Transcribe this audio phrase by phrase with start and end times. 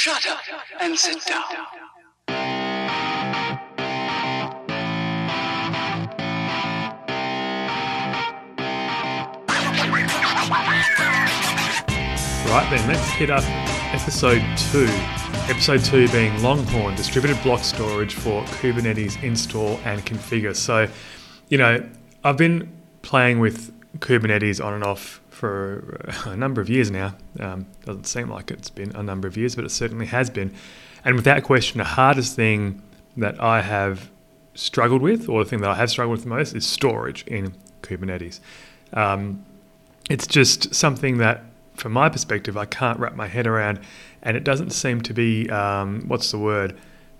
[0.00, 0.38] Shut up
[0.80, 1.42] and sit down.
[12.46, 13.42] Right then, let's hit up
[13.92, 14.40] episode
[14.70, 14.86] two.
[15.48, 20.54] Episode two being Longhorn distributed block storage for Kubernetes install and configure.
[20.54, 20.86] So,
[21.48, 21.84] you know,
[22.22, 22.72] I've been
[23.02, 27.14] playing with Kubernetes on and off for a number of years now.
[27.40, 30.54] Um, doesn't seem like it's been a number of years, but it certainly has been.
[31.04, 32.82] And without question, the hardest thing
[33.16, 34.10] that I have
[34.54, 37.54] struggled with, or the thing that I have struggled with the most, is storage in
[37.82, 38.40] Kubernetes.
[38.92, 39.44] Um,
[40.10, 43.80] it's just something that, from my perspective, I can't wrap my head around,
[44.22, 46.76] and it doesn't seem to be um, what's the word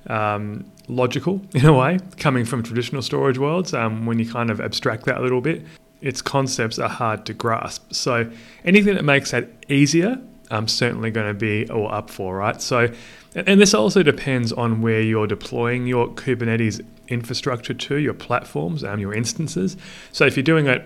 [0.08, 3.74] um, logical in a way, coming from traditional storage worlds.
[3.74, 5.64] Um, when you kind of abstract that a little bit,
[6.00, 7.92] its concepts are hard to grasp.
[7.92, 8.30] So
[8.64, 10.18] anything that makes that easier,
[10.50, 12.60] I'm certainly going to be all up for, right?
[12.62, 12.92] So,
[13.34, 19.00] and this also depends on where you're deploying your Kubernetes infrastructure to, your platforms, um,
[19.00, 19.76] your instances.
[20.12, 20.84] So if you're doing it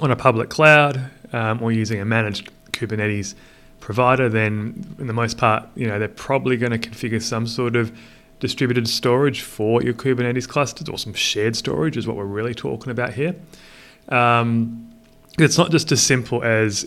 [0.00, 3.34] on a public cloud um, or using a managed Kubernetes
[3.80, 7.76] provider, then in the most part, you know, they're probably going to configure some sort
[7.76, 7.96] of
[8.40, 12.90] distributed storage for your Kubernetes clusters or some shared storage is what we're really talking
[12.90, 13.34] about here.
[14.08, 14.90] Um,
[15.38, 16.86] it's not just as simple as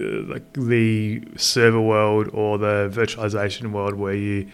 [0.00, 4.48] uh, like the server world or the virtualization world where you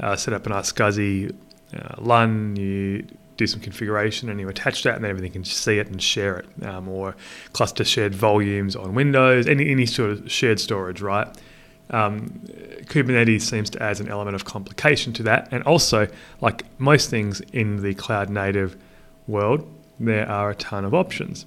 [0.00, 1.34] uh, set up an iSCSI
[1.74, 3.06] uh, LUN, you
[3.38, 6.40] do some configuration and you attach that and then everything can see it and share
[6.40, 7.16] it um, or
[7.54, 11.28] cluster shared volumes on windows any, any sort of shared storage right?
[11.90, 12.28] Um,
[12.84, 15.48] kubernetes seems to add an element of complication to that.
[15.50, 16.08] And also
[16.40, 18.76] like most things in the cloud native
[19.26, 19.66] world
[19.98, 21.46] there are a ton of options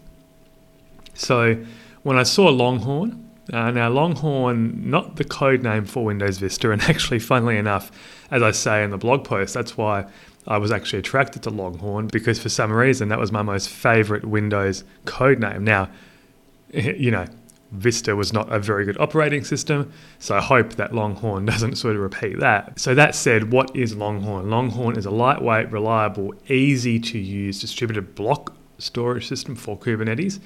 [1.16, 1.56] so
[2.04, 3.22] when i saw longhorn
[3.54, 7.92] uh, now longhorn not the code name for windows vista and actually funnily enough
[8.32, 10.06] as i say in the blog post that's why
[10.48, 14.26] I was actually attracted to Longhorn because for some reason that was my most favorite
[14.26, 15.64] Windows code name.
[15.64, 15.90] Now,
[16.72, 17.26] you know,
[17.72, 21.96] Vista was not a very good operating system, so I hope that Longhorn doesn't sort
[21.96, 22.80] of repeat that.
[22.80, 24.50] So, that said, what is Longhorn?
[24.50, 30.40] Longhorn is a lightweight, reliable, easy to use distributed block storage system for Kubernetes.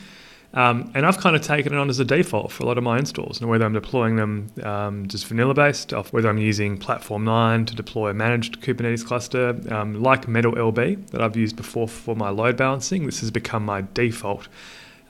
[0.54, 2.84] Um, and I've kind of taken it on as a default for a lot of
[2.84, 3.40] my installs.
[3.40, 7.76] And whether I'm deploying them um, just vanilla based, whether I'm using Platform 9 to
[7.76, 12.58] deploy a managed Kubernetes cluster, um, like MetalLB that I've used before for my load
[12.58, 14.48] balancing, this has become my default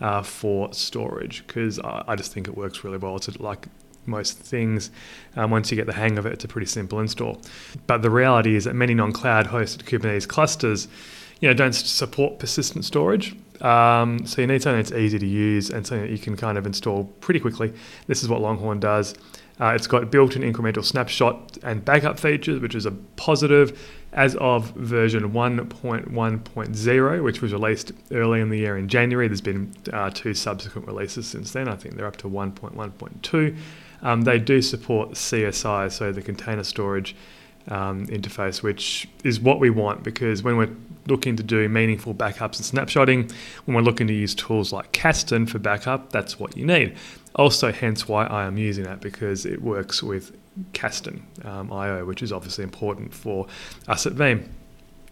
[0.01, 3.15] uh, for storage because I, I, just think it works really well.
[3.15, 3.67] It's like
[4.05, 4.91] most things,
[5.35, 7.41] um, once you get the hang of it, it's a pretty simple install.
[7.87, 10.87] But the reality is that many non cloud hosted Kubernetes clusters
[11.39, 13.35] you know, don't support persistent storage.
[13.61, 16.57] Um, so you need something that's easy to use and something that you can kind
[16.57, 17.73] of install pretty quickly.
[18.07, 19.15] This is what Longhorn does.
[19.59, 23.77] Uh, it's got built-in incremental snapshot and backup features, which is a positive.
[24.13, 29.71] As of version 1.1.0, which was released early in the year in January, there's been
[29.93, 31.67] uh, two subsequent releases since then.
[31.67, 33.57] I think they're up to 1.1.2.
[34.01, 37.15] Um, they do support CSI, so the container storage
[37.67, 40.75] um, interface, which is what we want because when we're
[41.07, 43.31] looking to do meaningful backups and snapshotting,
[43.65, 46.95] when we're looking to use tools like Kasten for backup, that's what you need.
[47.35, 50.35] Also, hence why I am using that because it works with
[50.73, 53.47] Kasten um, IO, which is obviously important for
[53.87, 54.47] us at Veeam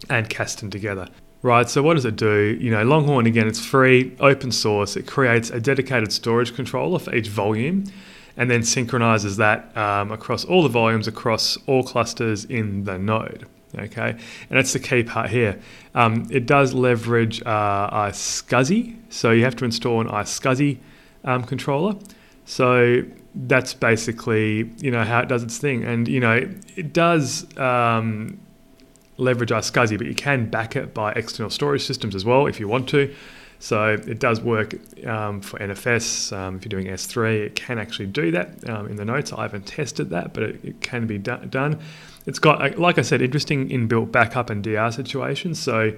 [0.10, 1.08] and Kasten together.
[1.44, 2.58] Right, so what does it do?
[2.60, 4.98] You know, Longhorn again, it's free, open source.
[4.98, 7.86] It creates a dedicated storage controller for each volume
[8.38, 13.48] and then synchronizes that um, across all the volumes across all clusters in the node.
[13.78, 15.60] Okay, and that's the key part here.
[15.94, 20.78] Um, it does leverage uh, iSCSI, so you have to install an iSCSI
[21.26, 21.96] um, controller.
[22.46, 23.04] So
[23.36, 28.40] that's basically you know how it does its thing, and you know it does um,
[29.18, 32.68] leverage iSCSI, but you can back it by external storage systems as well if you
[32.68, 33.14] want to.
[33.60, 34.76] So it does work
[35.06, 36.36] um, for NFS.
[36.36, 39.34] Um, if you're doing S3, it can actually do that um, in the notes.
[39.34, 41.80] I haven't tested that, but it, it can be do- done.
[42.26, 45.60] It's got, like I said, interesting inbuilt backup and DR situations.
[45.60, 45.94] So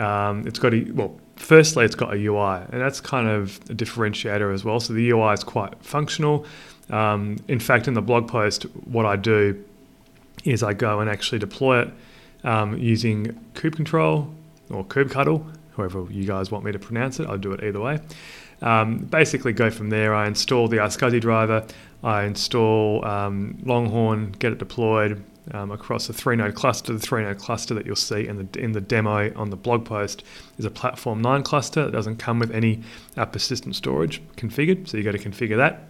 [0.00, 3.74] um, it's got a, well, firstly, it's got a UI, and that's kind of a
[3.74, 4.80] differentiator as well.
[4.80, 6.46] So the UI is quite functional.
[6.90, 9.62] Um, in fact, in the blog post, what I do
[10.44, 11.90] is I go and actually deploy it
[12.44, 14.32] um, using kubectl
[14.70, 15.44] or kubectl
[15.78, 17.26] however you guys want me to pronounce it.
[17.26, 18.00] I'll do it either way.
[18.60, 20.14] Um, basically, go from there.
[20.14, 21.64] I install the iSCSI driver.
[22.02, 26.92] I install um, Longhorn, get it deployed um, across a three-node cluster.
[26.92, 30.22] The three-node cluster that you'll see in the in the demo on the blog post
[30.58, 31.88] is a Platform 9 cluster.
[31.88, 32.82] It doesn't come with any
[33.16, 35.84] uh, persistent storage configured, so you got to configure that.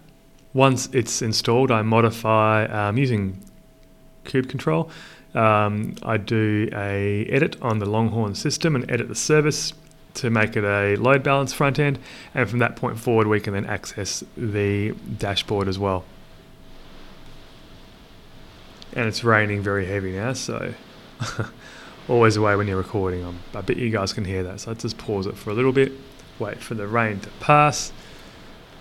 [0.53, 3.39] Once it's installed, I modify um, using
[4.29, 4.89] kube control.
[5.35, 9.73] Um, I do a edit on the Longhorn system and edit the service
[10.15, 11.99] to make it a load balance front end,
[12.33, 16.03] and from that point forward, we can then access the dashboard as well.
[18.93, 20.73] And it's raining very heavy now, so
[22.09, 23.23] always away when you're recording.
[23.23, 25.53] I'm, I bet you guys can hear that, so let's just pause it for a
[25.53, 25.91] little bit,
[26.39, 27.93] wait for the rain to pass,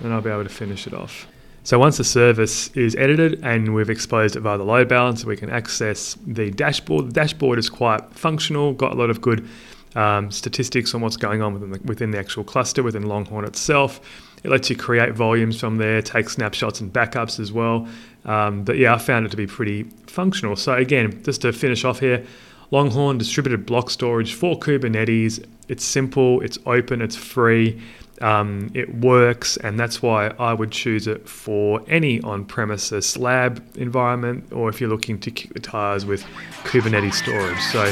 [0.01, 1.27] and I'll be able to finish it off.
[1.65, 5.37] So once the service is edited and we've exposed it via the load balancer, we
[5.37, 7.09] can access the dashboard.
[7.09, 9.47] The dashboard is quite functional, got a lot of good
[9.95, 14.01] um, statistics on what's going on within the, within the actual cluster, within Longhorn itself.
[14.45, 17.89] It lets you create volumes from there, take snapshots and backups as well.
[18.25, 20.57] Um, but yeah, I found it to be pretty functional.
[20.57, 22.25] So again, just to finish off here,
[22.71, 25.45] Longhorn distributed block storage for Kubernetes.
[25.69, 27.81] It's simple, it's open, it's free.
[28.21, 33.65] Um, it works, and that's why I would choose it for any on premises lab
[33.77, 36.25] environment or if you're looking to kick the tires with
[36.65, 37.61] Kubernetes storage.
[37.73, 37.85] So,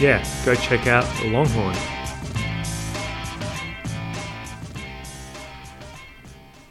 [0.00, 2.01] yeah, go check out Longhorn.